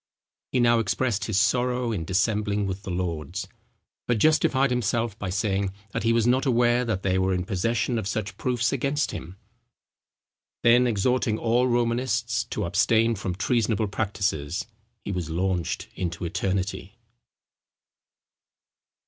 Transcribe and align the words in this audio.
He 0.51 0.59
now 0.59 0.79
expressed 0.79 1.25
his 1.25 1.37
sorrow 1.37 1.91
in 1.91 2.05
dissembling 2.05 2.65
with 2.65 2.81
the 2.81 2.89
lords, 2.89 3.47
but 4.07 4.17
justified 4.17 4.71
himself 4.71 5.15
by 5.19 5.29
saying, 5.29 5.71
that 5.91 6.01
he 6.01 6.11
was 6.11 6.25
not 6.25 6.47
aware 6.47 6.83
that 6.83 7.03
they 7.03 7.19
were 7.19 7.35
in 7.35 7.45
possession 7.45 7.99
of 7.99 8.07
such 8.07 8.35
proofs 8.35 8.73
against 8.73 9.11
him. 9.11 9.37
Then 10.63 10.87
exhorting 10.87 11.37
all 11.37 11.67
Romanists 11.67 12.43
to 12.45 12.65
abstain 12.65 13.13
from 13.13 13.35
treasonable 13.35 13.89
practices, 13.89 14.65
he 15.05 15.11
was 15.11 15.29
launched 15.29 15.87
into 15.93 16.25
eternity. 16.25 16.97